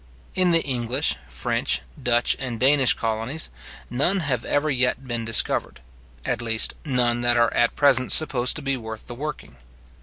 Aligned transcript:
In 0.33 0.49
the 0.49 0.63
English, 0.63 1.15
French, 1.29 1.81
Dutch, 2.01 2.35
and 2.39 2.59
Danish 2.59 2.95
colonies, 2.95 3.51
none 3.87 4.21
have 4.21 4.43
ever 4.43 4.71
yet 4.71 5.07
been 5.07 5.25
discovered, 5.25 5.79
at 6.25 6.41
least 6.41 6.73
none 6.83 7.21
that 7.21 7.37
are 7.37 7.53
at 7.53 7.75
present 7.75 8.11
supposed 8.11 8.55
to 8.55 8.63
be 8.63 8.75
worth 8.77 9.05
the 9.05 9.13
working. 9.13 9.57